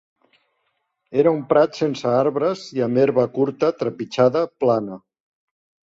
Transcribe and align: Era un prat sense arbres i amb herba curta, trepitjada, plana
Era 1.23 1.33
un 1.39 1.43
prat 1.51 1.77
sense 1.81 2.09
arbres 2.21 2.65
i 2.79 2.83
amb 2.87 3.03
herba 3.03 3.27
curta, 3.39 3.73
trepitjada, 3.83 4.43
plana 4.65 4.99